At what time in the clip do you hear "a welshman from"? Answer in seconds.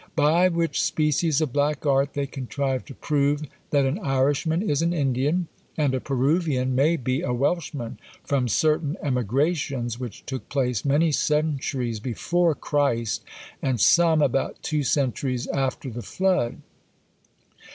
7.21-8.47